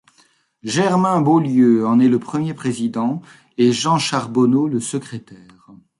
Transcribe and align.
Germain 0.63 1.21
Beaulieu 1.21 1.85
en 1.85 1.99
est 1.99 2.07
le 2.07 2.17
premier 2.17 2.55
président 2.55 3.21
et 3.59 3.71
Jean 3.71 3.99
Charbonneau, 3.99 4.67
le 4.67 4.79
secrétaire. 4.79 5.69